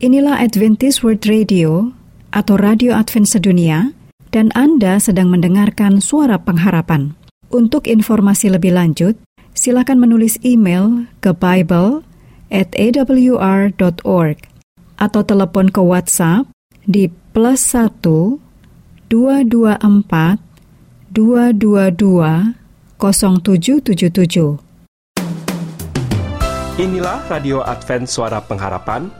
[0.00, 1.92] Inilah Adventist World Radio
[2.32, 3.92] atau Radio Advent Sedunia
[4.32, 7.12] dan Anda sedang mendengarkan suara pengharapan.
[7.52, 9.20] Untuk informasi lebih lanjut,
[9.52, 12.00] silakan menulis email ke Bible
[12.48, 12.72] at
[14.96, 16.48] atau telepon ke WhatsApp
[16.88, 19.04] di plus 1 224
[21.12, 22.56] 222
[22.96, 24.64] 0777.
[26.80, 29.19] Inilah Radio Advent Suara Pengharapan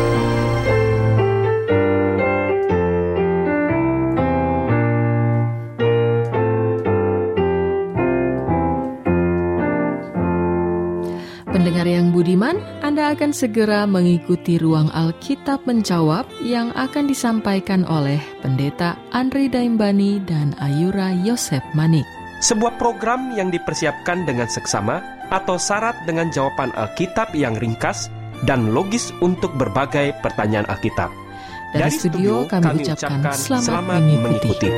[13.11, 21.11] Akan segera mengikuti ruang Alkitab menjawab yang akan disampaikan oleh Pendeta Andri Daimbani dan Ayura
[21.11, 22.07] Yosef Manik.
[22.39, 28.07] Sebuah program yang dipersiapkan dengan seksama atau syarat dengan jawaban Alkitab yang ringkas
[28.47, 31.11] dan logis untuk berbagai pertanyaan Alkitab.
[31.75, 34.23] Dari, Dari studio, studio kami, kami ucapkan selamat, selamat mengikuti.
[34.23, 34.69] mengikuti.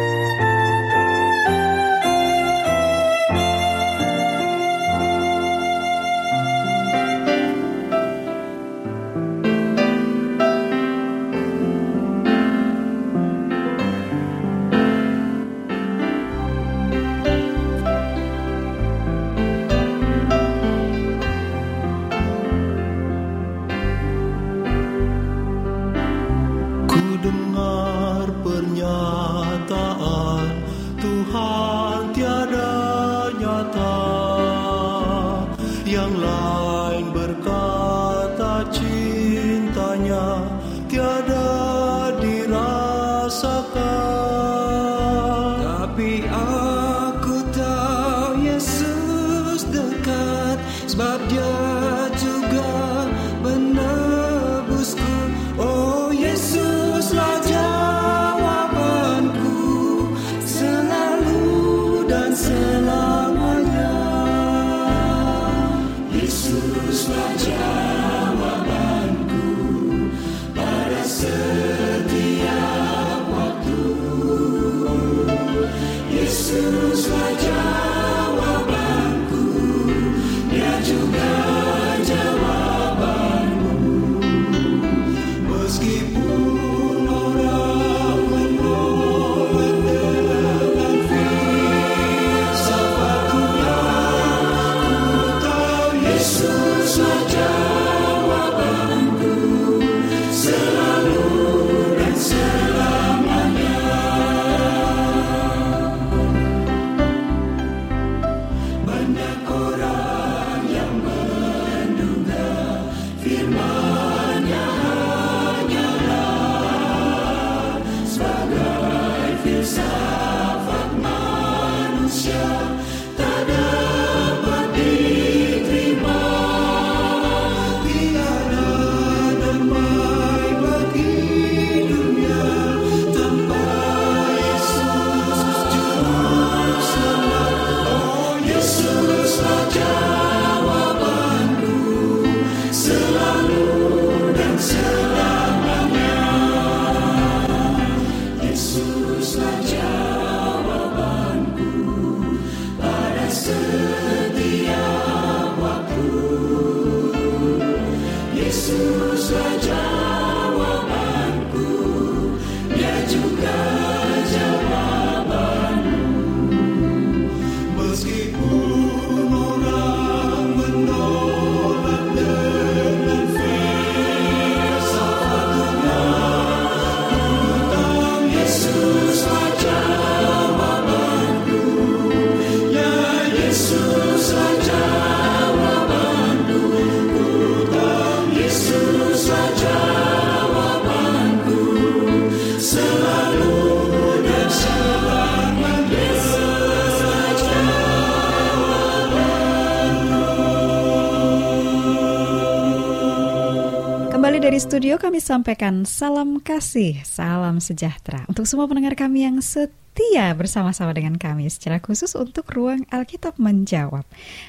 [204.74, 211.14] Studio kami sampaikan salam kasih, salam sejahtera untuk semua pendengar kami yang setia bersama-sama dengan
[211.22, 214.02] kami secara khusus untuk Ruang Alkitab Menjawab.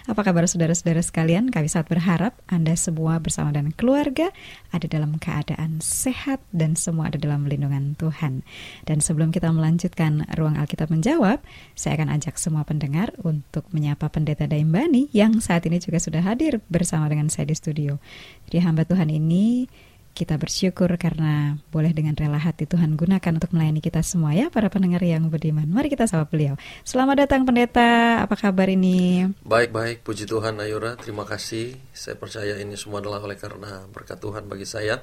[0.09, 1.53] Apa kabar saudara-saudara sekalian?
[1.53, 4.33] Kami sangat berharap Anda semua bersama dan keluarga
[4.73, 8.49] ada dalam keadaan sehat dan semua ada dalam lindungan Tuhan.
[8.89, 11.45] Dan sebelum kita melanjutkan Ruang Alkitab Menjawab,
[11.77, 16.65] saya akan ajak semua pendengar untuk menyapa Pendeta Daimbani yang saat ini juga sudah hadir
[16.73, 18.01] bersama dengan saya di studio.
[18.49, 19.69] Jadi hamba Tuhan ini
[20.15, 24.71] kita bersyukur karena boleh dengan rela hati Tuhan gunakan untuk melayani kita semua ya para
[24.71, 25.67] pendengar yang beriman.
[25.67, 26.55] Mari kita sapa beliau.
[26.87, 29.27] Selamat datang pendeta, apa kabar ini?
[29.43, 31.75] Baik-baik, puji Tuhan Ayura, terima kasih.
[31.91, 35.03] Saya percaya ini semua adalah oleh karena berkat Tuhan bagi saya.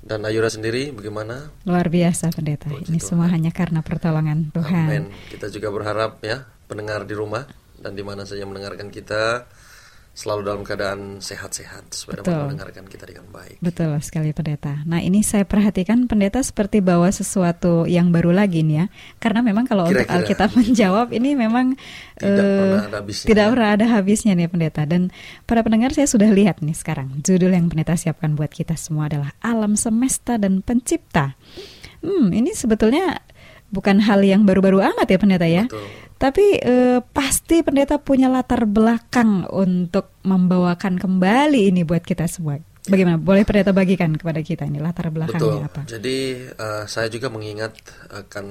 [0.00, 1.52] Dan Ayura sendiri bagaimana?
[1.68, 3.04] Luar biasa pendeta, puji ini Tuhan.
[3.04, 4.88] semua hanya karena pertolongan Tuhan.
[4.88, 5.04] Amin.
[5.28, 7.44] Kita juga berharap ya, pendengar di rumah
[7.76, 9.44] dan di mana saja mendengarkan kita
[10.18, 13.62] selalu dalam keadaan sehat-sehat supaya dapat mendengarkan kita dengan baik.
[13.62, 14.82] Betul sekali pendeta.
[14.82, 18.84] Nah ini saya perhatikan pendeta seperti bawa sesuatu yang baru lagi nih ya,
[19.22, 20.10] karena memang kalau Kira -kira.
[20.10, 21.78] untuk Alkitab menjawab ini memang
[22.18, 23.26] tidak, uh, pernah, ada habisnya.
[23.30, 24.82] tidak pernah ada habisnya nih pendeta.
[24.90, 25.02] Dan
[25.46, 29.30] para pendengar saya sudah lihat nih sekarang judul yang pendeta siapkan buat kita semua adalah
[29.38, 31.38] alam semesta dan pencipta.
[32.02, 33.22] Hmm ini sebetulnya
[33.70, 35.70] bukan hal yang baru-baru amat ya pendeta ya.
[35.70, 42.58] Betul tapi eh, pasti pendeta punya latar belakang untuk membawakan kembali ini buat kita semua.
[42.88, 43.16] Bagaimana?
[43.20, 45.68] Boleh pendeta bagikan kepada kita ini latar belakangnya Betul.
[45.68, 45.80] apa?
[45.84, 46.18] Jadi
[46.56, 47.76] uh, saya juga mengingat
[48.08, 48.46] akan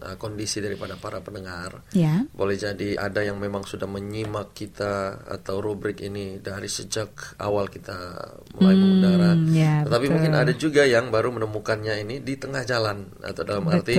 [0.00, 1.84] uh, kondisi daripada para pendengar.
[1.92, 2.24] Ya.
[2.32, 7.96] Boleh jadi ada yang memang sudah menyimak kita atau rubrik ini dari sejak awal kita
[8.56, 9.30] mulai hmm, mengudara.
[9.52, 10.14] Ya, Tetapi betul.
[10.16, 13.76] mungkin ada juga yang baru menemukannya ini di tengah jalan atau dalam betul.
[13.84, 13.94] arti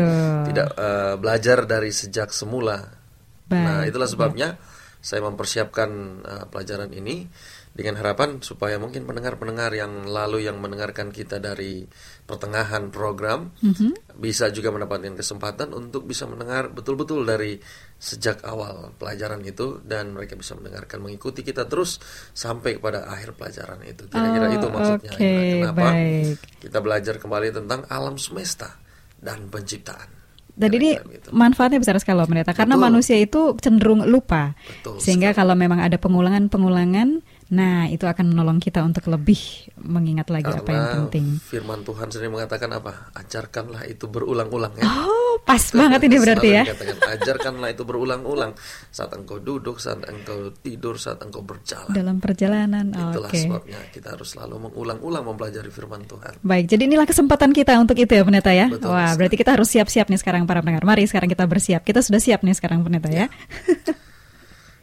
[0.50, 3.05] tidak uh, belajar dari sejak semula
[3.46, 3.66] Baik.
[3.66, 4.58] Nah, itulah sebabnya
[5.06, 5.90] saya mempersiapkan
[6.26, 7.30] uh, pelajaran ini
[7.76, 11.86] dengan harapan supaya mungkin pendengar-pendengar yang lalu yang mendengarkan kita dari
[12.26, 14.18] pertengahan program mm-hmm.
[14.18, 17.60] bisa juga mendapatkan kesempatan untuk bisa mendengar betul-betul dari
[18.00, 22.02] sejak awal pelajaran itu dan mereka bisa mendengarkan mengikuti kita terus
[22.32, 24.08] sampai pada akhir pelajaran itu.
[24.10, 25.12] Kira-kira oh, itu maksudnya.
[25.14, 26.36] Okay, Kenapa baik.
[26.66, 28.80] kita belajar kembali tentang alam semesta
[29.22, 30.25] dan penciptaan.
[30.56, 31.36] Dan ini gitu.
[31.36, 35.40] manfaatnya besar sekali loh pendeta, karena manusia itu cenderung lupa, Betul sehingga sekali.
[35.44, 40.72] kalau memang ada pengulangan-pengulangan Nah, itu akan menolong kita untuk lebih mengingat lagi Karena apa
[40.74, 41.38] yang penting.
[41.38, 43.14] Firman Tuhan sendiri mengatakan apa?
[43.14, 44.84] Ajarkanlah itu berulang-ulang ya.
[44.90, 46.64] Oh, pas itu banget ini berarti ya.
[46.66, 48.58] Dikatakan, ajarkanlah itu berulang-ulang
[48.90, 51.94] saat engkau duduk, saat engkau tidur, saat engkau berjalan.
[51.94, 52.90] Dalam perjalanan.
[52.90, 53.46] Itulah okay.
[53.46, 56.42] sebabnya kita harus selalu mengulang-ulang mempelajari firman Tuhan.
[56.42, 58.74] Baik, jadi inilah kesempatan kita untuk itu ya, Pendeta ya.
[58.74, 60.82] Betul, Wah, berarti kita harus siap-siap nih sekarang para pendengar.
[60.82, 61.86] Mari sekarang kita bersiap.
[61.86, 63.30] Kita sudah siap nih sekarang, Pendeta ya.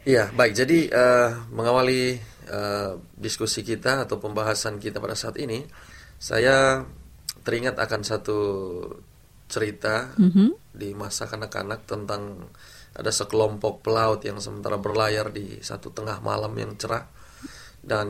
[0.03, 0.51] Iya, baik.
[0.51, 5.63] Jadi uh, mengawali uh, diskusi kita atau pembahasan kita pada saat ini,
[6.17, 6.83] saya
[7.43, 8.39] teringat akan satu
[9.51, 10.49] cerita mm -hmm.
[10.73, 12.49] di masa kanak-kanak tentang
[12.93, 17.09] ada sekelompok pelaut yang sementara berlayar di satu tengah malam yang cerah
[17.83, 18.07] dan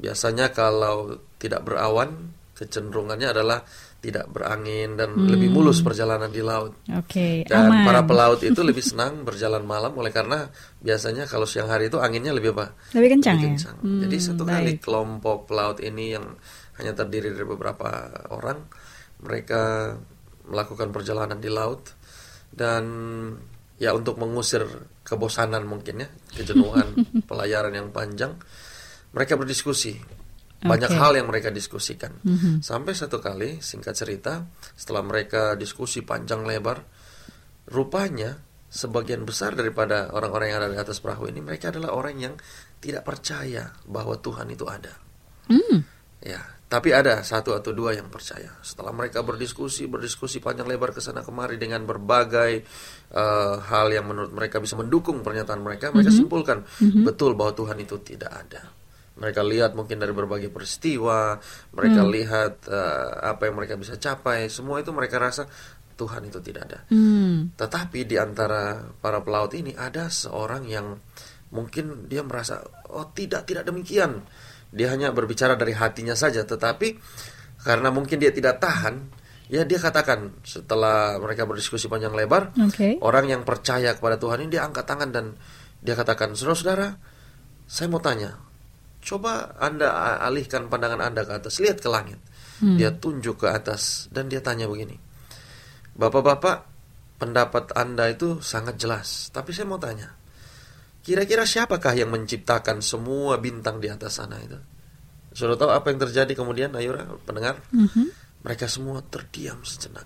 [0.00, 3.62] biasanya kalau tidak berawan kecenderungannya adalah
[4.00, 5.28] tidak berangin dan hmm.
[5.28, 6.72] lebih mulus perjalanan di laut.
[6.88, 7.04] Oke.
[7.04, 7.84] Okay, dan aman.
[7.84, 10.48] para pelaut itu lebih senang berjalan malam oleh karena
[10.80, 12.72] biasanya kalau siang hari itu anginnya lebih apa?
[12.96, 13.36] Lebih kencang.
[13.36, 13.52] Lebih ya?
[13.54, 13.76] kencang.
[13.84, 14.52] Hmm, Jadi satu baik.
[14.56, 16.26] kali kelompok pelaut ini yang
[16.80, 17.88] hanya terdiri dari beberapa
[18.32, 18.58] orang,
[19.20, 19.92] mereka
[20.48, 21.92] melakukan perjalanan di laut
[22.48, 22.84] dan
[23.76, 24.64] ya untuk mengusir
[25.04, 26.08] kebosanan mungkin ya,
[26.40, 26.96] kejenuhan
[27.28, 28.32] pelayaran yang panjang,
[29.12, 30.19] mereka berdiskusi
[30.60, 31.00] banyak okay.
[31.00, 32.12] hal yang mereka diskusikan.
[32.20, 32.60] Mm-hmm.
[32.60, 34.44] Sampai satu kali, singkat cerita,
[34.76, 36.84] setelah mereka diskusi panjang lebar,
[37.72, 38.36] rupanya
[38.68, 42.34] sebagian besar daripada orang-orang yang ada di atas perahu ini, mereka adalah orang yang
[42.76, 44.92] tidak percaya bahwa Tuhan itu ada.
[45.48, 45.80] Mm.
[46.20, 48.52] Ya, tapi ada satu atau dua yang percaya.
[48.60, 52.68] Setelah mereka berdiskusi, berdiskusi panjang lebar ke sana kemari dengan berbagai
[53.16, 56.20] uh, hal yang menurut mereka bisa mendukung pernyataan mereka, mereka mm-hmm.
[56.20, 57.02] simpulkan mm-hmm.
[57.08, 58.79] betul bahwa Tuhan itu tidak ada
[59.18, 61.36] mereka lihat mungkin dari berbagai peristiwa,
[61.74, 62.10] mereka hmm.
[62.10, 65.44] lihat uh, apa yang mereka bisa capai, semua itu mereka rasa
[65.98, 66.78] Tuhan itu tidak ada.
[66.88, 67.52] Hmm.
[67.52, 70.96] Tetapi di antara para pelaut ini ada seorang yang
[71.50, 72.62] mungkin dia merasa
[72.94, 74.24] oh tidak tidak demikian.
[74.70, 76.94] Dia hanya berbicara dari hatinya saja, tetapi
[77.60, 79.10] karena mungkin dia tidak tahan,
[79.50, 82.96] ya dia katakan setelah mereka berdiskusi panjang lebar, okay.
[83.02, 85.34] orang yang percaya kepada Tuhan ini dia angkat tangan dan
[85.82, 86.96] dia katakan, saudara-saudara,
[87.66, 88.38] saya mau tanya,
[89.00, 92.20] Coba Anda alihkan pandangan Anda ke atas, lihat ke langit.
[92.60, 92.76] Hmm.
[92.76, 95.00] Dia tunjuk ke atas dan dia tanya begini.
[95.96, 96.56] Bapak-bapak,
[97.16, 100.12] pendapat Anda itu sangat jelas, tapi saya mau tanya.
[101.00, 104.60] Kira-kira siapakah yang menciptakan semua bintang di atas sana itu?
[105.32, 107.56] Sudah tahu apa yang terjadi kemudian Ayura pendengar?
[107.72, 108.06] Mm-hmm.
[108.44, 110.04] Mereka semua terdiam sejenak.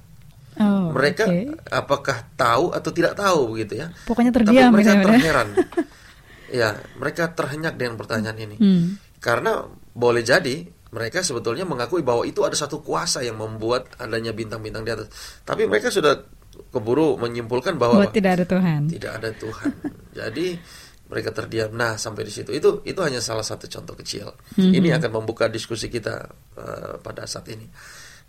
[0.54, 1.50] Oh, mereka okay.
[1.66, 3.90] apakah tahu atau tidak tahu begitu ya?
[4.06, 4.70] Pokoknya terdiam.
[4.70, 5.48] Tapi mereka terheran.
[6.54, 8.56] ya, mereka terhenyak dengan pertanyaan ini.
[8.56, 8.94] Hmm.
[9.18, 10.62] Karena boleh jadi
[10.94, 15.10] mereka sebetulnya mengakui bahwa itu ada satu kuasa yang membuat adanya bintang-bintang di atas.
[15.42, 16.22] Tapi mereka sudah
[16.70, 18.80] keburu menyimpulkan bahwa Buat tidak ada Tuhan.
[18.86, 19.70] Tidak ada Tuhan.
[20.14, 20.46] Jadi
[21.10, 21.74] mereka terdiam.
[21.74, 24.30] Nah, sampai di situ itu itu hanya salah satu contoh kecil.
[24.54, 24.72] Mm-hmm.
[24.78, 27.66] Ini akan membuka diskusi kita uh, pada saat ini.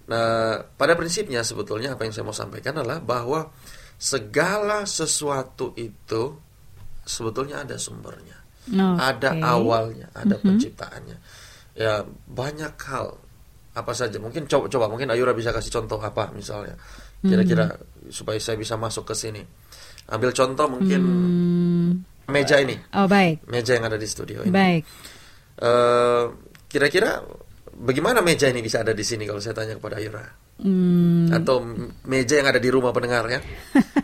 [0.10, 3.50] Nah, pada prinsipnya sebetulnya apa yang saya mau sampaikan adalah bahwa
[3.98, 6.45] segala sesuatu itu
[7.06, 8.38] sebetulnya ada sumbernya.
[8.66, 10.46] Oh, ada awalnya, ada mm-hmm.
[10.50, 11.18] penciptaannya.
[11.78, 13.14] Ya, banyak hal
[13.78, 14.18] apa saja.
[14.18, 16.74] Mungkin coba coba mungkin Ayura bisa kasih contoh apa misalnya.
[17.22, 18.10] Kira-kira mm-hmm.
[18.10, 19.46] supaya saya bisa masuk ke sini.
[20.10, 21.94] Ambil contoh mungkin mm
[22.26, 22.74] meja ini.
[22.98, 23.46] Oh baik.
[23.46, 24.50] Meja yang ada di studio ini.
[24.50, 24.82] Baik.
[25.62, 26.34] Uh,
[26.66, 27.22] kira-kira
[27.78, 30.26] bagaimana meja ini bisa ada di sini kalau saya tanya kepada Ayura?
[30.56, 31.28] Hmm.
[31.36, 31.68] Atau
[32.08, 33.40] meja yang ada di rumah pendengar ya?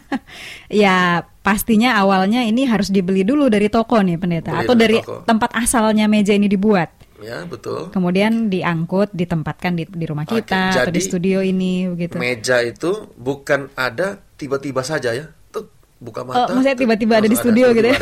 [0.84, 5.24] ya pastinya awalnya ini harus dibeli dulu dari toko nih pendeta, Beli atau dari, toko.
[5.24, 6.91] tempat asalnya meja ini dibuat.
[7.22, 7.93] Ya betul.
[7.93, 12.17] Kemudian diangkut, ditempatkan di, di rumah kita Oke, atau di studio ini, begitu.
[12.17, 15.29] Meja itu bukan ada tiba-tiba saja ya
[16.01, 16.50] buka oh, mata.
[16.50, 18.00] Oh, maksudnya tiba-tiba ada di studio ada, gitu ya?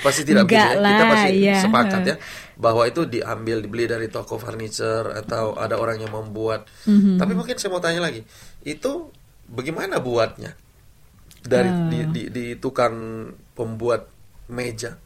[0.00, 0.78] Pasti tidak Enggak bisa.
[0.78, 0.86] Ya.
[0.86, 1.58] Kita pasti ya.
[1.58, 2.16] sepakat ya
[2.56, 6.64] bahwa itu diambil dibeli dari toko furniture atau ada orang yang membuat.
[6.88, 7.18] Mm-hmm.
[7.20, 8.24] Tapi mungkin saya mau tanya lagi,
[8.64, 9.12] itu
[9.50, 10.56] bagaimana buatnya
[11.44, 11.90] dari uh.
[11.92, 14.08] di, di, di tukang pembuat
[14.48, 14.96] meja?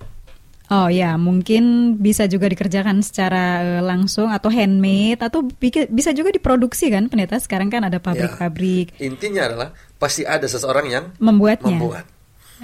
[0.71, 5.43] Oh ya, mungkin bisa juga dikerjakan secara uh, langsung atau handmade atau
[5.91, 7.43] bisa juga diproduksi kan pendeta.
[7.43, 8.95] Sekarang kan ada pabrik-pabrik.
[8.95, 9.69] Ya, intinya adalah
[10.01, 11.77] pasti ada seseorang yang membuatnya.
[11.77, 12.05] Membuat.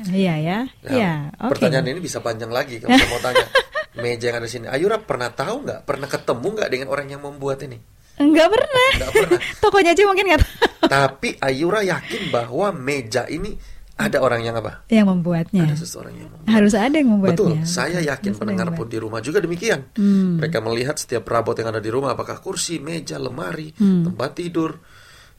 [0.09, 0.59] Iya ya.
[0.85, 1.51] Nah, ya, okay.
[1.57, 3.47] Pertanyaan ini bisa panjang lagi kalau saya mau tanya.
[3.97, 5.89] Meja yang ada di sini, Ayura pernah tahu nggak?
[5.89, 7.81] Pernah ketemu nggak dengan orang yang membuat ini?
[8.21, 8.91] Enggak pernah.
[8.93, 9.41] Enggak pernah.
[9.65, 10.43] Tokonya aja mungkin nggak
[10.85, 13.57] Tapi Ayura yakin bahwa meja ini
[13.97, 14.85] ada orang yang apa?
[14.93, 15.65] Yang membuatnya.
[15.65, 16.53] Ada seseorang yang membuat.
[16.53, 17.37] Harus ada yang membuatnya.
[17.41, 17.53] Betul.
[17.65, 19.89] Saya yakin Harus pendengar pun di rumah juga demikian.
[19.97, 20.37] Hmm.
[20.37, 24.13] Mereka melihat setiap perabot yang ada di rumah, apakah kursi, meja, lemari, hmm.
[24.13, 24.77] tempat tidur,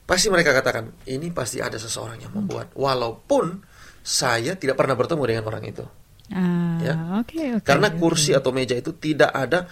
[0.08, 2.72] pasti mereka katakan ini pasti ada seseorang yang membuat.
[2.72, 3.60] Walaupun
[4.00, 5.84] saya tidak pernah bertemu dengan orang itu.
[6.32, 6.94] Ah, ya.
[7.24, 8.40] Okay, okay, Karena kursi okay.
[8.40, 9.68] atau meja itu tidak ada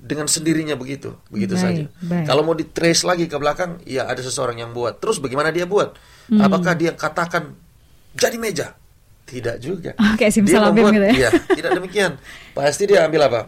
[0.00, 1.84] dengan sendirinya begitu, begitu baik, saja.
[2.02, 2.26] Baik.
[2.26, 4.98] Kalau mau di trace lagi ke belakang, ya ada seseorang yang buat.
[4.98, 5.94] Terus bagaimana dia buat?
[6.34, 6.42] Hmm.
[6.42, 7.54] Apakah dia katakan
[8.18, 8.74] jadi meja.
[9.30, 9.94] Tidak juga.
[9.94, 11.14] Oh, kayak dia membuat, gitu ya?
[11.14, 11.30] ya.
[11.30, 12.18] Tidak demikian.
[12.50, 13.40] Pasti dia ambil apa?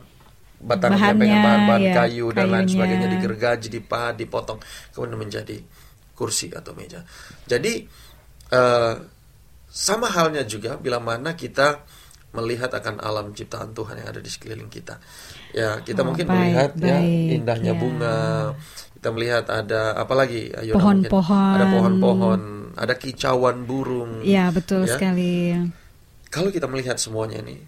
[0.62, 2.55] Batang dengan bahan-bahan ya, kayu dan kayunya.
[2.55, 4.62] lain sebagainya digergaji, dipahat, dipotong,
[4.95, 5.59] kemudian menjadi
[6.12, 7.02] kursi atau meja.
[7.49, 7.83] Jadi
[8.52, 8.95] uh,
[9.73, 11.81] sama halnya juga bila mana kita
[12.33, 14.97] melihat akan alam ciptaan Tuhan yang ada di sekeliling kita.
[15.52, 17.81] Ya, kita oh, mungkin baik, melihat ya, baik, ya indahnya ya.
[17.81, 18.21] bunga,
[18.97, 20.49] kita melihat ada apa lagi?
[20.73, 21.52] Pohon-pohon.
[21.61, 22.40] Ada pohon-pohon,
[22.73, 24.25] ada kicauan burung.
[24.25, 24.97] Ya, betul ya.
[24.97, 25.52] sekali.
[26.33, 27.61] Kalau kita melihat semuanya ini,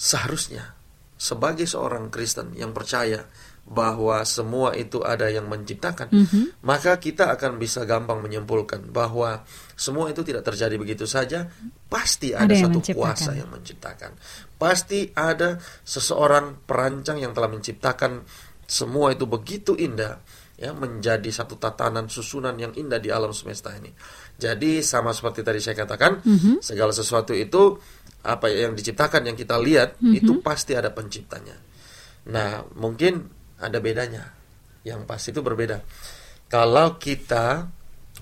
[0.00, 0.72] seharusnya
[1.20, 3.28] sebagai seorang Kristen yang percaya
[3.64, 6.44] bahwa semua itu ada yang menciptakan, mm -hmm.
[6.68, 9.40] maka kita akan bisa gampang menyimpulkan bahwa
[9.72, 11.48] semua itu tidak terjadi begitu saja.
[11.88, 14.20] Pasti ada, ada satu kuasa yang menciptakan.
[14.60, 18.20] Pasti ada seseorang perancang yang telah menciptakan
[18.68, 20.20] semua itu begitu indah
[20.54, 23.90] ya menjadi satu tatanan susunan yang indah di alam semesta ini.
[24.36, 26.54] Jadi sama seperti tadi saya katakan, mm -hmm.
[26.60, 27.80] segala sesuatu itu
[28.24, 30.18] apa yang diciptakan yang kita lihat mm -hmm.
[30.20, 31.56] itu pasti ada penciptanya.
[32.30, 34.30] Nah, mungkin ada bedanya.
[34.84, 35.80] Yang pasti itu berbeda.
[36.52, 37.72] Kalau kita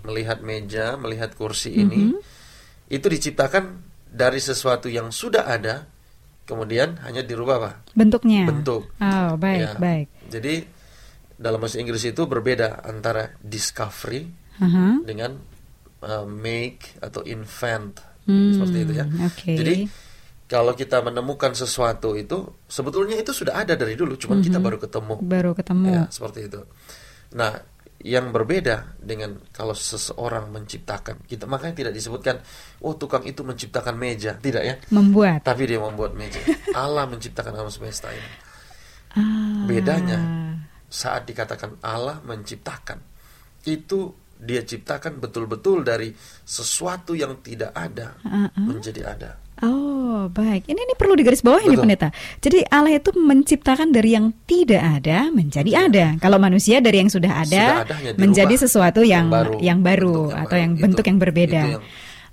[0.07, 2.95] melihat meja, melihat kursi ini, mm -hmm.
[2.95, 5.89] itu diciptakan dari sesuatu yang sudah ada,
[6.47, 7.73] kemudian hanya dirubah apa?
[7.93, 8.47] Bentuknya.
[8.47, 8.89] Bentuk.
[8.99, 9.73] Oh, baik, ya.
[9.79, 10.09] baik.
[10.31, 10.55] Jadi
[11.43, 14.31] dalam bahasa Inggris itu berbeda antara discovery
[14.63, 15.03] uh-huh.
[15.03, 15.35] dengan
[16.05, 19.07] uh, make atau invent hmm, seperti itu ya.
[19.33, 19.57] Okay.
[19.59, 19.77] Jadi
[20.53, 24.45] kalau kita menemukan sesuatu itu sebetulnya itu sudah ada dari dulu, cuman uh-huh.
[24.45, 24.69] kita mm-hmm.
[24.69, 25.15] baru ketemu.
[25.25, 25.87] Baru ketemu.
[25.89, 26.61] Ya, seperti itu.
[27.33, 27.57] Nah,
[28.05, 32.43] yang berbeda dengan kalau seseorang menciptakan kita makanya tidak disebutkan
[32.83, 36.43] oh tukang itu menciptakan meja tidak ya membuat tapi dia membuat meja
[36.83, 38.31] Allah menciptakan alam semesta ini
[39.15, 39.63] ah.
[39.71, 40.19] bedanya
[40.91, 42.99] saat dikatakan Allah menciptakan
[43.71, 44.11] itu
[44.43, 46.11] dia ciptakan betul-betul dari
[46.43, 48.59] sesuatu yang tidak ada uh -uh.
[48.59, 49.31] menjadi ada.
[49.63, 50.67] Oh, baik.
[50.67, 52.09] Ini ini perlu digarisbawahi nih pendeta.
[52.43, 55.87] Jadi Allah itu menciptakan dari yang tidak ada menjadi ya.
[55.87, 56.07] ada.
[56.19, 60.19] Kalau manusia dari yang sudah ada, sudah ada menjadi sesuatu yang yang baru, yang baru
[60.35, 61.63] atau yang itu, bentuk yang berbeda.
[61.63, 61.79] Itu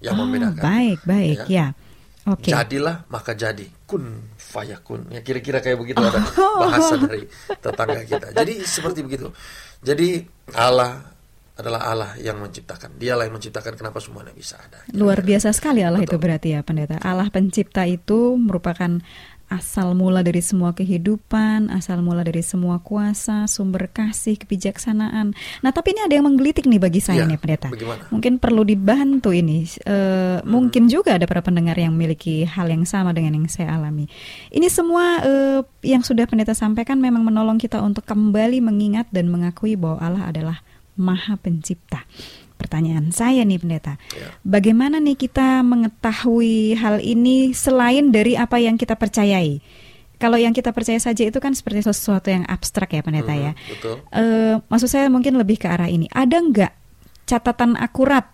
[0.01, 1.69] yang, yang oh, Baik, baik, ya.
[1.73, 2.29] ya.
[2.29, 2.49] Oke.
[2.49, 2.51] Okay.
[2.57, 3.65] Jadilah maka jadi.
[3.89, 5.09] kun fayakun.
[5.13, 6.21] Ya kira-kira kayak begitu ada
[6.61, 7.25] bahasa dari
[7.57, 8.27] tetangga kita.
[8.33, 9.33] Jadi seperti begitu.
[9.81, 11.18] Jadi Allah
[11.59, 12.95] adalah Allah yang menciptakan.
[12.95, 14.87] Dialah yang menciptakan kenapa semuanya bisa ada.
[14.95, 16.15] Luar biasa sekali Allah Betul.
[16.15, 16.95] itu berarti ya pendeta.
[17.03, 19.03] Allah pencipta itu merupakan
[19.49, 25.33] asal mula dari semua kehidupan, asal mula dari semua kuasa, sumber kasih, kebijaksanaan.
[25.65, 27.67] Nah, tapi ini ada yang menggelitik nih bagi saya ya, nih, pendeta.
[27.73, 28.05] Bagaimana?
[28.13, 29.65] Mungkin perlu dibantu ini.
[29.65, 29.97] E,
[30.39, 30.45] hmm.
[30.45, 34.05] Mungkin juga ada para pendengar yang memiliki hal yang sama dengan yang saya alami.
[34.53, 35.31] Ini semua e,
[35.81, 40.57] yang sudah pendeta sampaikan memang menolong kita untuk kembali mengingat dan mengakui bahwa Allah adalah
[40.99, 42.03] Maha Pencipta.
[42.59, 44.35] Pertanyaan saya nih pendeta, ya.
[44.43, 49.63] bagaimana nih kita mengetahui hal ini selain dari apa yang kita percayai?
[50.19, 53.51] Kalau yang kita percaya saja itu kan seperti sesuatu yang abstrak ya pendeta hmm, ya.
[53.55, 54.03] Betul.
[54.11, 54.23] E,
[54.67, 56.11] maksud saya mungkin lebih ke arah ini.
[56.11, 56.73] Ada nggak
[57.23, 58.27] catatan akurat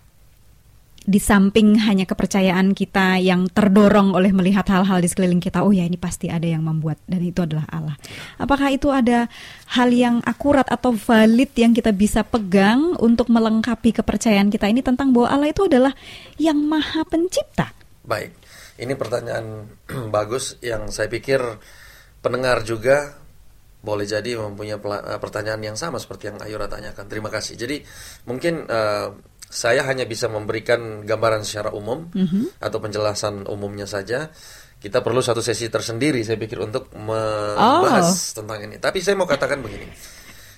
[1.06, 5.86] di samping hanya kepercayaan kita yang terdorong oleh melihat hal-hal di sekeliling kita, oh ya
[5.86, 7.94] ini pasti ada yang membuat dan itu adalah Allah.
[8.42, 9.30] Apakah itu ada
[9.78, 15.14] hal yang akurat atau valid yang kita bisa pegang untuk melengkapi kepercayaan kita ini tentang
[15.14, 15.94] bahwa Allah itu adalah
[16.42, 17.70] yang maha pencipta?
[18.02, 18.34] Baik,
[18.82, 19.70] ini pertanyaan
[20.16, 21.38] bagus yang saya pikir
[22.18, 23.22] pendengar juga
[23.86, 24.82] boleh jadi mempunyai
[25.22, 27.06] pertanyaan yang sama seperti yang Ayura tanyakan.
[27.06, 27.54] Terima kasih.
[27.54, 27.86] Jadi
[28.26, 29.14] mungkin uh,
[29.46, 32.58] saya hanya bisa memberikan gambaran secara umum mm-hmm.
[32.58, 34.30] atau penjelasan umumnya saja.
[34.76, 38.42] Kita perlu satu sesi tersendiri saya pikir untuk membahas oh.
[38.42, 38.76] tentang ini.
[38.76, 39.88] Tapi saya mau katakan begini.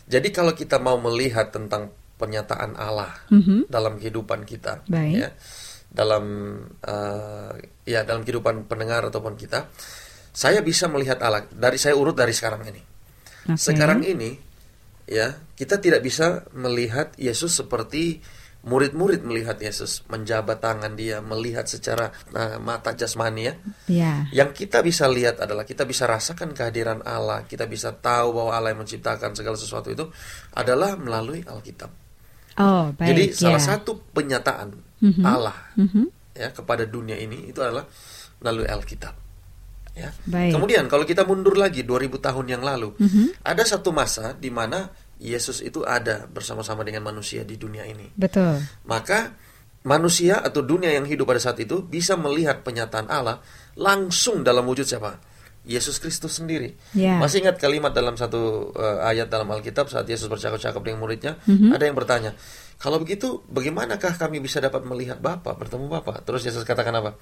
[0.08, 3.70] Jadi kalau kita mau melihat tentang pernyataan Allah mm-hmm.
[3.70, 5.14] dalam kehidupan kita, Baik.
[5.14, 5.28] ya,
[5.86, 6.24] dalam
[6.82, 7.52] uh,
[7.86, 9.70] ya dalam kehidupan pendengar ataupun kita,
[10.34, 12.82] saya bisa melihat Allah dari saya urut dari sekarang ini.
[13.48, 13.54] Okay.
[13.54, 14.34] Sekarang ini,
[15.06, 18.18] ya kita tidak bisa melihat Yesus seperti
[18.68, 23.54] murid-murid melihat Yesus menjabat tangan dia melihat secara uh, mata jasmani ya.
[23.88, 24.18] Yeah.
[24.44, 28.76] Yang kita bisa lihat adalah kita bisa rasakan kehadiran Allah, kita bisa tahu bahwa Allah
[28.76, 30.04] yang menciptakan segala sesuatu itu
[30.52, 31.90] adalah melalui Alkitab.
[32.60, 33.08] Oh, baik.
[33.08, 33.38] Jadi yeah.
[33.38, 34.68] salah satu penyataan
[35.00, 35.24] mm-hmm.
[35.24, 36.04] Allah mm-hmm.
[36.36, 37.88] ya kepada dunia ini itu adalah
[38.44, 39.14] melalui Alkitab.
[39.98, 40.14] Ya.
[40.30, 40.54] Baik.
[40.54, 43.42] Kemudian kalau kita mundur lagi 2000 tahun yang lalu, mm-hmm.
[43.42, 44.86] ada satu masa di mana
[45.18, 48.06] Yesus itu ada bersama-sama dengan manusia di dunia ini.
[48.14, 48.62] Betul.
[48.86, 49.34] Maka
[49.82, 53.42] manusia atau dunia yang hidup pada saat itu bisa melihat penyataan Allah
[53.74, 55.18] langsung dalam wujud siapa?
[55.68, 56.72] Yesus Kristus sendiri.
[56.96, 57.20] Yeah.
[57.20, 61.76] Masih ingat kalimat dalam satu uh, ayat dalam Alkitab saat Yesus bercakap-cakap dengan muridnya, mm-hmm.
[61.76, 62.32] ada yang bertanya,
[62.80, 66.24] kalau begitu bagaimanakah kami bisa dapat melihat Bapa, bertemu Bapa?
[66.24, 67.20] Terus Yesus katakan apa?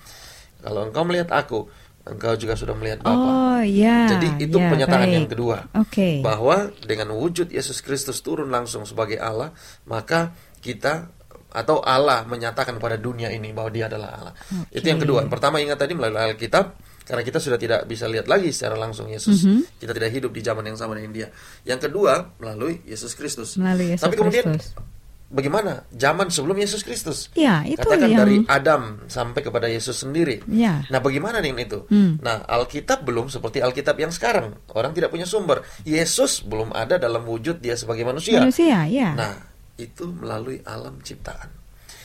[0.63, 1.67] Kalau engkau melihat aku,
[2.07, 3.19] engkau juga sudah melihat Bapa.
[3.19, 4.07] Oh, ya.
[4.15, 5.17] Jadi itu ya, pernyataan baik.
[5.19, 5.57] yang kedua.
[5.87, 6.23] Okay.
[6.23, 9.51] Bahwa dengan wujud Yesus Kristus turun langsung sebagai Allah,
[9.91, 10.31] maka
[10.63, 11.11] kita
[11.51, 14.35] atau Allah menyatakan pada dunia ini bahwa Dia adalah Allah.
[14.37, 14.79] Okay.
[14.79, 15.27] Itu yang kedua.
[15.27, 19.43] Pertama ingat tadi melalui Alkitab karena kita sudah tidak bisa lihat lagi secara langsung Yesus.
[19.43, 19.61] Mm -hmm.
[19.83, 21.29] Kita tidak hidup di zaman yang sama dengan Dia.
[21.67, 23.59] Yang kedua melalui Yesus Kristus.
[23.59, 24.96] Melalui Yesus Tapi kemudian Kristus
[25.27, 27.29] bagaimana zaman sebelum Yesus Kristus.
[27.35, 28.21] Ya, itu Katakan yang...
[28.23, 30.43] dari Adam sampai kepada Yesus sendiri.
[30.47, 30.87] Ya.
[30.89, 31.85] Nah, bagaimana dengan itu?
[31.91, 32.23] Hmm.
[32.23, 34.55] Nah, Alkitab belum seperti Alkitab yang sekarang.
[34.73, 35.67] Orang tidak punya sumber.
[35.83, 38.39] Yesus belum ada dalam wujud dia sebagai manusia.
[38.43, 39.15] Manusia, ya.
[39.19, 39.35] Nah,
[39.77, 41.51] itu melalui alam ciptaan.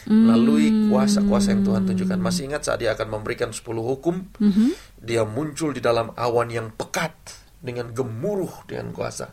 [0.02, 0.90] Melalui hmm.
[0.90, 2.18] kuasa-kuasa yang Tuhan tunjukkan.
[2.18, 4.70] Masih ingat saat dia akan memberikan 10 hukum, mm -hmm.
[4.98, 7.14] dia muncul di dalam awan yang pekat
[7.62, 9.30] dengan gemuruh dengan kuasa.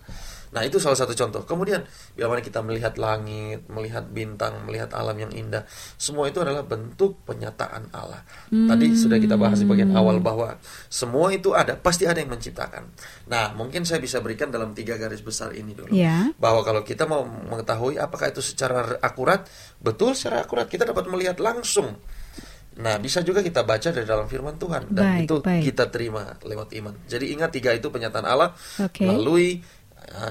[0.52, 1.42] Nah itu salah satu contoh.
[1.44, 1.84] Kemudian
[2.16, 5.64] bagaimana kita melihat langit, melihat bintang, melihat alam yang indah,
[6.00, 8.24] semua itu adalah bentuk penyataan Allah.
[8.48, 8.68] Hmm.
[8.68, 10.56] Tadi sudah kita bahas di bagian awal bahwa
[10.88, 12.88] semua itu ada, pasti ada yang menciptakan.
[13.28, 16.32] Nah mungkin saya bisa berikan dalam tiga garis besar ini dulu, yeah.
[16.40, 19.44] bahwa kalau kita mau mengetahui apakah itu secara akurat,
[19.80, 21.96] betul secara akurat kita dapat melihat langsung.
[22.78, 25.62] Nah, bisa juga kita baca dari dalam firman Tuhan dan baik, itu baik.
[25.66, 26.94] kita terima lewat iman.
[27.10, 29.02] Jadi ingat tiga itu penyataan Allah okay.
[29.02, 29.58] melalui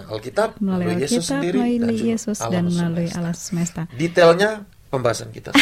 [0.09, 3.85] Alkitab melalui Yesus Alkitab, sendiri melalui dan Yesus dan melalui Allah semesta.
[3.93, 5.51] Detailnya pembahasan kita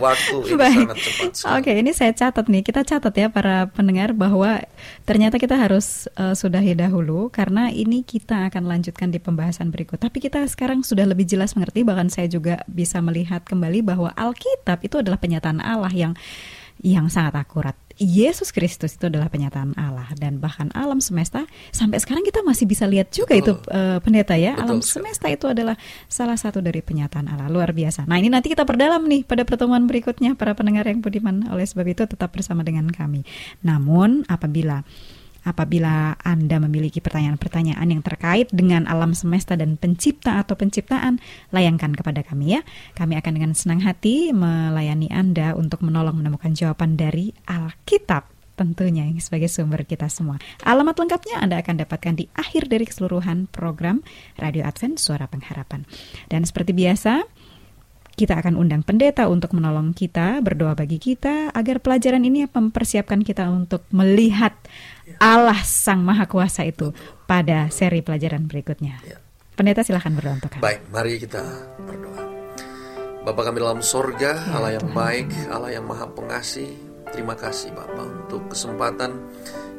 [0.00, 0.76] Waktu ini Baik.
[0.80, 1.30] sangat cepat.
[1.60, 2.64] Oke, ini saya catat nih.
[2.64, 4.64] Kita catat ya para pendengar bahwa
[5.04, 10.00] ternyata kita harus uh, sudahi dahulu karena ini kita akan lanjutkan di pembahasan berikut.
[10.00, 14.80] Tapi kita sekarang sudah lebih jelas mengerti bahkan saya juga bisa melihat kembali bahwa Alkitab
[14.88, 16.16] itu adalah penyataan Allah yang
[16.80, 17.76] yang sangat akurat.
[18.00, 22.88] Yesus Kristus itu adalah penyataan Allah dan bahkan alam semesta sampai sekarang kita masih bisa
[22.88, 23.60] lihat juga Betul.
[23.60, 24.56] itu uh, pendeta ya.
[24.56, 24.64] Betul.
[24.64, 25.76] Alam semesta itu adalah
[26.08, 28.08] salah satu dari penyataan Allah luar biasa.
[28.08, 31.44] Nah, ini nanti kita perdalam nih pada pertemuan berikutnya para pendengar yang budiman.
[31.52, 33.20] Oleh sebab itu tetap bersama dengan kami.
[33.60, 34.80] Namun apabila
[35.42, 42.20] Apabila Anda memiliki pertanyaan-pertanyaan yang terkait dengan alam semesta dan pencipta atau penciptaan, layangkan kepada
[42.20, 42.60] kami ya.
[42.92, 49.48] Kami akan dengan senang hati melayani Anda untuk menolong menemukan jawaban dari Alkitab tentunya sebagai
[49.48, 50.36] sumber kita semua.
[50.68, 54.04] Alamat lengkapnya Anda akan dapatkan di akhir dari keseluruhan program
[54.36, 55.88] Radio Advent Suara Pengharapan.
[56.28, 57.24] Dan seperti biasa,
[58.20, 63.48] kita akan undang pendeta untuk menolong kita, berdoa bagi kita, agar pelajaran ini mempersiapkan kita
[63.48, 64.52] untuk melihat
[65.18, 66.94] Allah Sang Maha Kuasa itu
[67.26, 69.02] pada seri pelajaran berikutnya.
[69.02, 69.18] Ya.
[69.58, 70.62] Pendeta silahkan berdoa untuk kami.
[70.62, 71.42] Baik, mari kita
[71.84, 72.22] berdoa.
[73.20, 74.96] Bapak kami dalam sorga, ya, Allah yang Tuhan.
[74.96, 76.72] baik, Allah yang maha pengasih,
[77.12, 79.12] terima kasih Bapak untuk kesempatan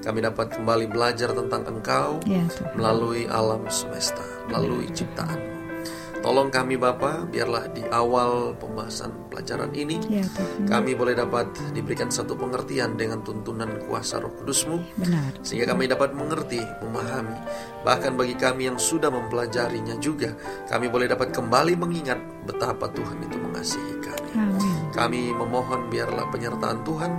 [0.01, 2.41] kami dapat kembali belajar tentang Engkau ya,
[2.73, 5.60] melalui alam semesta, melalui ciptaan
[6.21, 10.25] Tolong kami Bapa, biarlah di awal pembahasan pelajaran ini ya,
[10.69, 15.41] kami boleh dapat diberikan satu pengertian dengan tuntunan kuasa Roh Kudusmu, Benar.
[15.41, 17.33] sehingga kami dapat mengerti, memahami.
[17.81, 20.37] Bahkan bagi kami yang sudah mempelajarinya juga,
[20.69, 24.29] kami boleh dapat kembali mengingat betapa Tuhan itu mengasihi kami.
[24.37, 24.77] Amin.
[24.93, 27.11] Kami memohon biarlah penyertaan Tuhan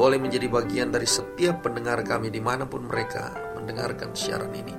[0.00, 3.34] boleh menjadi bagian dari setiap pendengar kami di mana pun mereka
[3.66, 4.70] mendengarkan siaran ini.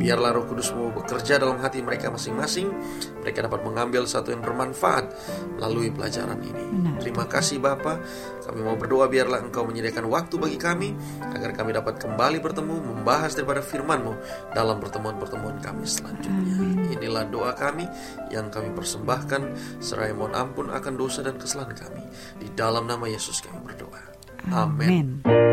[0.00, 2.72] Biarlah Roh Kudusmu bekerja dalam hati mereka masing-masing.
[3.20, 5.12] Mereka dapat mengambil satu yang bermanfaat
[5.60, 6.64] melalui pelajaran ini.
[6.64, 6.96] Benar.
[7.04, 8.00] Terima kasih Bapa.
[8.48, 13.36] Kami mau berdoa biarlah Engkau menyediakan waktu bagi kami agar kami dapat kembali bertemu membahas
[13.36, 14.16] daripada firman-Mu
[14.56, 16.56] dalam pertemuan-pertemuan kami selanjutnya.
[16.56, 16.88] Amin.
[16.96, 17.84] Inilah doa kami
[18.32, 19.52] yang kami persembahkan
[19.84, 22.02] seraya mohon ampun akan dosa dan kesalahan kami.
[22.40, 24.00] Di dalam nama Yesus kami berdoa.
[24.48, 25.20] Amin.
[25.28, 25.49] Anda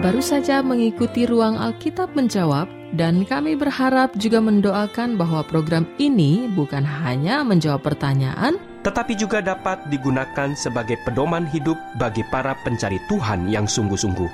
[0.00, 6.82] baru saja mengikuti ruang Alkitab menjawab dan kami berharap juga mendoakan bahwa program ini bukan
[6.82, 13.68] hanya menjawab pertanyaan, tetapi juga dapat digunakan sebagai pedoman hidup bagi para pencari Tuhan yang
[13.68, 14.30] sungguh-sungguh.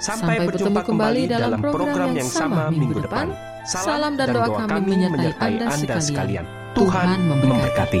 [0.00, 3.36] Sampai, Sampai berjumpa kembali dalam program yang sama minggu depan.
[3.68, 6.44] Salam dan doa kami menyertai Anda sekalian.
[6.72, 8.00] Tuhan memberkati.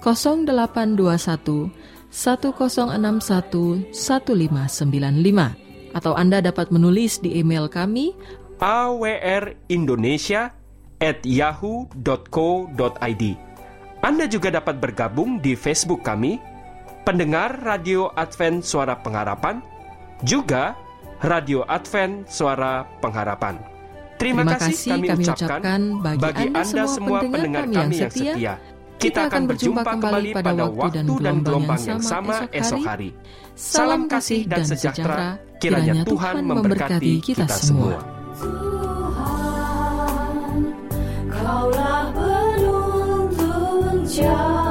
[0.00, 1.70] 0821
[2.10, 8.14] 1061 1595 atau Anda dapat menulis di email kami
[8.60, 10.52] awrindonesia
[11.00, 13.24] at yahoo.co.id
[14.00, 16.40] Anda juga dapat bergabung di Facebook kami
[17.04, 19.62] pendengar radio Advent Suara Pengharapan
[20.24, 20.76] juga
[21.20, 23.60] Radio Advent Suara Pengharapan.
[24.16, 28.54] Terima, Terima kasih kami, kami ucapkan bagi, bagi Anda, anda semua pendengar kami yang setia.
[29.00, 33.16] Kita akan berjumpa kembali pada waktu dan gelombang yang sama esok hari.
[33.56, 37.96] Salam kasih dan sejahtera, kiranya Tuhan memberkati kita semua.
[38.40, 39.56] Tuhan,
[41.32, 44.69] kaulah penuntun jalanku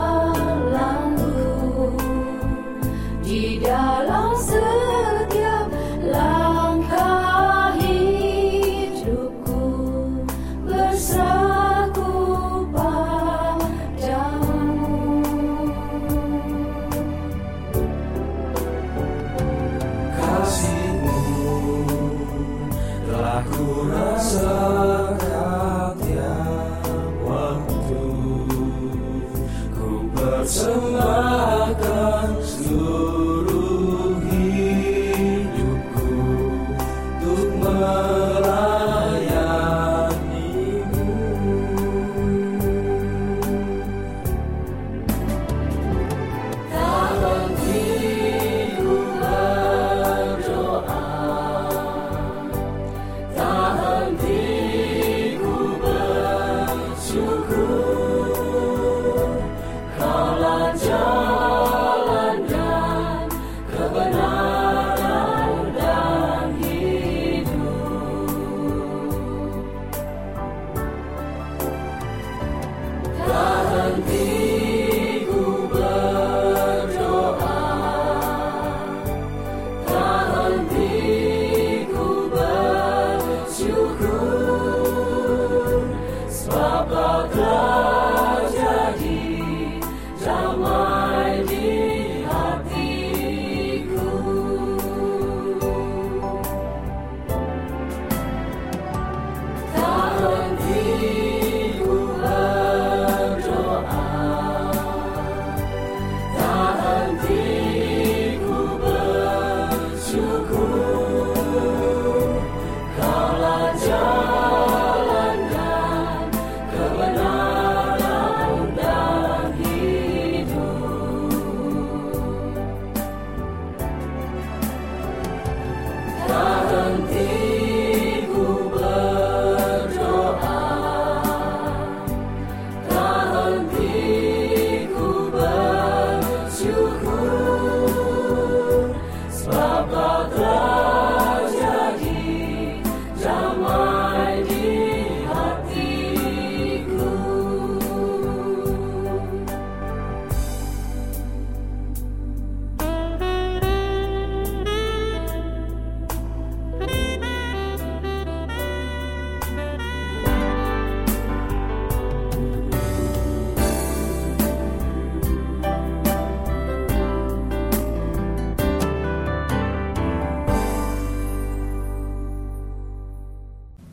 [37.79, 38.38] love.